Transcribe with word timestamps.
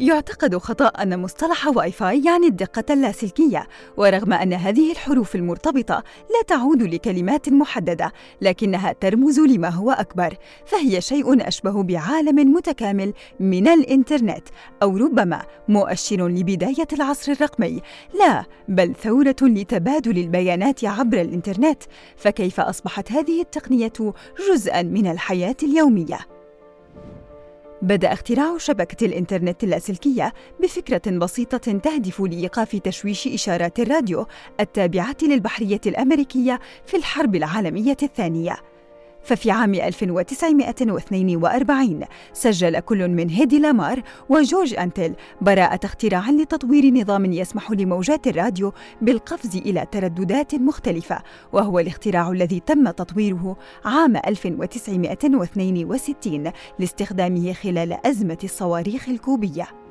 يعتقد 0.00 0.56
خطأ 0.56 0.86
أن 0.86 1.18
مصطلح 1.22 1.66
واي 1.66 1.92
فاي 1.92 2.24
يعني 2.24 2.46
الدقة 2.46 2.84
اللاسلكية، 2.90 3.66
ورغم 3.96 4.32
أن 4.32 4.52
هذه 4.52 4.92
الحروف 4.92 5.34
المرتبطة 5.34 6.04
لا 6.30 6.42
تعود 6.46 6.82
لكلمات 6.82 7.48
محددة، 7.48 8.12
لكنها 8.40 8.92
ترمز 8.92 9.40
لما 9.40 9.68
هو 9.68 9.90
أكبر، 9.90 10.36
فهي 10.66 11.00
شيء 11.00 11.48
أشبه 11.48 11.82
بعالم 11.82 12.52
متكامل 12.52 13.12
من 13.40 13.68
الإنترنت، 13.68 14.48
أو 14.82 14.96
ربما 14.96 15.42
مؤشر 15.68 16.28
لبداية 16.28 16.88
العصر 16.92 17.32
الرقمي، 17.32 17.80
لا 18.18 18.44
بل 18.68 18.94
ثورة 18.94 19.36
لتبادل 19.42 20.18
البيانات 20.18 20.84
عبر 20.84 21.20
الإنترنت، 21.20 21.82
فكيف 22.16 22.60
أصبحت 22.60 23.12
هذه 23.12 23.40
التقنية 23.40 23.92
جزءًا 24.50 24.82
من 24.82 25.06
الحياة 25.06 25.56
اليومية؟ 25.62 26.35
بدأ 27.82 28.12
اختراع 28.12 28.58
شبكة 28.58 29.06
الإنترنت 29.06 29.64
اللاسلكية 29.64 30.32
بفكرة 30.60 31.10
بسيطة 31.18 31.78
تهدف 31.78 32.20
لإيقاف 32.20 32.76
تشويش 32.76 33.28
إشارات 33.28 33.80
الراديو 33.80 34.26
التابعة 34.60 35.16
للبحرية 35.22 35.80
الأمريكية 35.86 36.60
في 36.86 36.96
الحرب 36.96 37.34
العالمية 37.34 37.96
الثانية. 38.02 38.56
ففي 39.26 39.50
عام 39.50 39.74
1942 39.74 42.00
سجل 42.32 42.80
كل 42.80 43.08
من 43.08 43.30
هيدي 43.30 43.58
لامار 43.58 44.02
وجورج 44.28 44.74
أنتل 44.74 45.14
براءة 45.40 45.80
اختراع 45.84 46.30
لتطوير 46.30 46.94
نظام 46.94 47.24
يسمح 47.24 47.70
لموجات 47.70 48.26
الراديو 48.26 48.72
بالقفز 49.02 49.56
إلى 49.56 49.86
ترددات 49.92 50.54
مختلفة 50.54 51.18
وهو 51.52 51.78
الاختراع 51.78 52.30
الذي 52.30 52.60
تم 52.60 52.90
تطويره 52.90 53.56
عام 53.84 54.16
1962 54.16 56.52
لاستخدامه 56.78 57.52
خلال 57.52 58.06
أزمة 58.06 58.38
الصواريخ 58.44 59.08
الكوبية. 59.08 59.85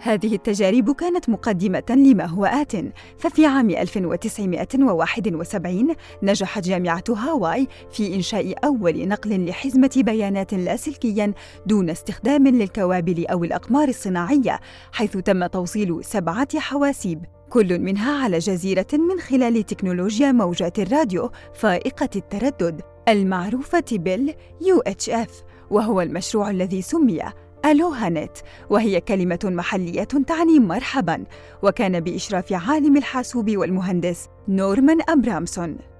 هذه 0.00 0.34
التجارب 0.34 0.90
كانت 0.90 1.28
مقدمة 1.28 1.82
لما 1.90 2.26
هو 2.26 2.44
آت، 2.44 2.72
ففي 3.18 3.46
عام 3.46 3.70
1971 3.70 5.94
نجحت 6.22 6.64
جامعة 6.64 7.04
هاواي 7.08 7.68
في 7.90 8.14
إنشاء 8.14 8.54
أول 8.64 9.08
نقل 9.08 9.48
لحزمة 9.48 9.90
بيانات 9.96 10.54
لاسلكيا 10.54 11.34
دون 11.66 11.90
استخدام 11.90 12.48
للكوابل 12.48 13.26
أو 13.26 13.44
الأقمار 13.44 13.88
الصناعية، 13.88 14.60
حيث 14.92 15.16
تم 15.16 15.46
توصيل 15.46 16.04
سبعة 16.04 16.58
حواسيب 16.58 17.24
كل 17.50 17.78
منها 17.78 18.24
على 18.24 18.38
جزيرة 18.38 18.86
من 18.92 19.20
خلال 19.20 19.66
تكنولوجيا 19.66 20.32
موجات 20.32 20.78
الراديو 20.78 21.30
فائقة 21.54 22.08
التردد 22.16 22.82
المعروفة 23.08 23.84
بال 23.92 24.34
UHF 24.62 25.30
وهو 25.70 26.00
المشروع 26.00 26.50
الذي 26.50 26.82
سمي 26.82 27.20
ألوها 27.64 28.08
نت 28.08 28.38
وهي 28.70 29.00
كلمة 29.00 29.38
محلية 29.44 30.04
تعني 30.04 30.58
مرحبا 30.58 31.24
وكان 31.62 32.00
بإشراف 32.00 32.52
عالم 32.52 32.96
الحاسوب 32.96 33.56
والمهندس 33.56 34.28
نورمان 34.48 34.98
أبرامسون. 35.08 35.93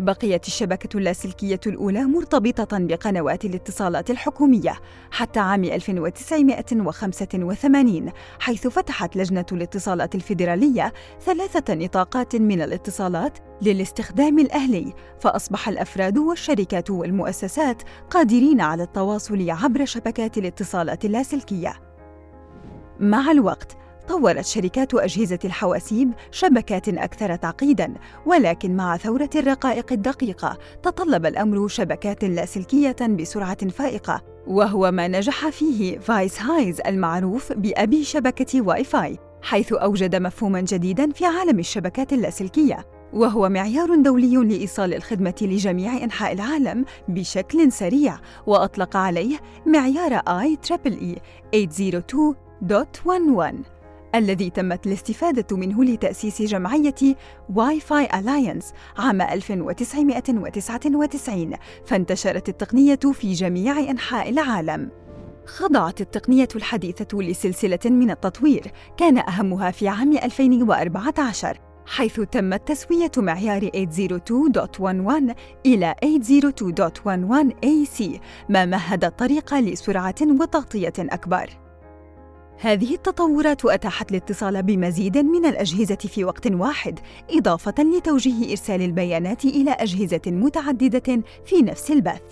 بقيت 0.00 0.46
الشبكة 0.46 0.96
اللاسلكية 0.96 1.60
الأولى 1.66 2.04
مرتبطة 2.04 2.78
بقنوات 2.78 3.44
الاتصالات 3.44 4.10
الحكومية 4.10 4.80
حتى 5.10 5.40
عام 5.40 5.64
1985 5.64 8.12
حيث 8.40 8.66
فتحت 8.66 9.16
لجنة 9.16 9.46
الاتصالات 9.52 10.14
الفيدرالية 10.14 10.92
ثلاثة 11.20 11.74
نطاقات 11.74 12.36
من 12.36 12.62
الاتصالات 12.62 13.38
للاستخدام 13.62 14.38
الأهلي 14.38 14.92
فأصبح 15.20 15.68
الأفراد 15.68 16.18
والشركات 16.18 16.90
والمؤسسات 16.90 17.82
قادرين 18.10 18.60
على 18.60 18.82
التواصل 18.82 19.50
عبر 19.50 19.84
شبكات 19.84 20.38
الاتصالات 20.38 21.04
اللاسلكية. 21.04 21.74
مع 23.00 23.30
الوقت 23.30 23.79
طورت 24.10 24.44
شركات 24.44 24.94
أجهزة 24.94 25.38
الحواسيب 25.44 26.12
شبكات 26.30 26.88
أكثر 26.88 27.36
تعقيداً، 27.36 27.94
ولكن 28.26 28.76
مع 28.76 28.96
ثورة 28.96 29.30
الرقائق 29.36 29.92
الدقيقة 29.92 30.58
تطلب 30.82 31.26
الأمر 31.26 31.68
شبكات 31.68 32.24
لاسلكية 32.24 32.96
بسرعة 33.00 33.68
فائقة، 33.68 34.22
وهو 34.46 34.90
ما 34.90 35.08
نجح 35.08 35.48
فيه 35.48 35.98
فيك 35.98 36.42
هايز 36.42 36.80
المعروف 36.86 37.52
بأبي 37.52 38.04
شبكة 38.04 38.60
واي 38.60 38.84
فاي، 38.84 39.18
حيث 39.42 39.72
أوجد 39.72 40.16
مفهوماً 40.16 40.60
جديداً 40.60 41.10
في 41.10 41.26
عالم 41.26 41.58
الشبكات 41.58 42.12
اللاسلكية، 42.12 42.86
وهو 43.12 43.48
معيار 43.48 43.94
دولي 43.94 44.36
لإيصال 44.36 44.94
الخدمة 44.94 45.34
لجميع 45.42 46.04
أنحاء 46.04 46.32
العالم 46.32 46.84
بشكل 47.08 47.72
سريع، 47.72 48.18
وأطلق 48.46 48.96
عليه 48.96 49.38
معيار 49.66 50.18
IEEE 50.18 51.18
802.11 51.54 53.79
الذي 54.14 54.50
تمت 54.50 54.86
الاستفادة 54.86 55.56
منه 55.56 55.84
لتأسيس 55.84 56.42
جمعية 56.42 57.16
Wi-Fi 57.54 58.08
Alliance 58.14 58.72
عام 58.98 59.22
1999 59.22 61.54
فانتشرت 61.86 62.48
التقنية 62.48 62.98
في 63.12 63.32
جميع 63.32 63.78
أنحاء 63.78 64.30
العالم. 64.30 64.90
خضعت 65.46 66.00
التقنية 66.00 66.48
الحديثة 66.56 67.18
لسلسلة 67.18 67.78
من 67.84 68.10
التطوير 68.10 68.72
كان 68.96 69.18
أهمها 69.18 69.70
في 69.70 69.88
عام 69.88 70.16
2014 70.16 71.58
حيث 71.86 72.20
تمت 72.20 72.68
تسوية 72.68 73.10
معيار 73.16 73.70
802.11 73.70 75.34
إلى 75.66 75.94
802.11 76.04 76.08
AC 77.64 78.02
ما 78.48 78.64
مهد 78.64 79.04
الطريق 79.04 79.54
لسرعة 79.54 80.14
وتغطية 80.22 80.92
أكبر. 80.98 81.69
هذه 82.62 82.94
التطورات 82.94 83.64
أتاحت 83.64 84.10
الاتصال 84.10 84.62
بمزيد 84.62 85.18
من 85.18 85.46
الأجهزة 85.46 85.96
في 85.96 86.24
وقت 86.24 86.46
واحد، 86.46 86.98
إضافة 87.30 87.74
لتوجيه 87.78 88.50
إرسال 88.50 88.82
البيانات 88.82 89.44
إلى 89.44 89.70
أجهزة 89.70 90.20
متعددة 90.26 91.22
في 91.44 91.62
نفس 91.62 91.90
البث. 91.90 92.22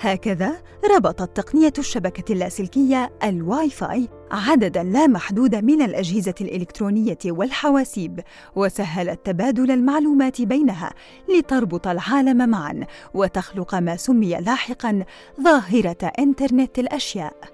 هكذا 0.00 0.62
ربطت 0.96 1.36
تقنية 1.36 1.72
الشبكة 1.78 2.32
اللاسلكية 2.32 3.12
الواي 3.24 3.70
فاي 3.70 4.08
عدداً 4.30 4.82
لا 4.82 5.06
محدود 5.06 5.54
من 5.54 5.82
الأجهزة 5.82 6.34
الإلكترونية 6.40 7.18
والحواسيب، 7.26 8.20
وسهلت 8.56 9.26
تبادل 9.26 9.70
المعلومات 9.70 10.42
بينها 10.42 10.94
لتربط 11.38 11.86
العالم 11.86 12.48
معاً 12.48 12.86
وتخلق 13.14 13.74
ما 13.74 13.96
سمي 13.96 14.34
لاحقاً 14.34 15.04
ظاهرة 15.40 16.12
إنترنت 16.18 16.78
الأشياء. 16.78 17.53